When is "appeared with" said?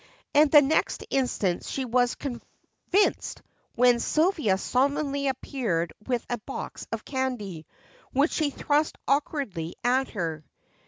5.27-6.25